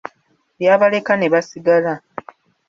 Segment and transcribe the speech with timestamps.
[0.59, 1.93] Lyabaleka ne basigala.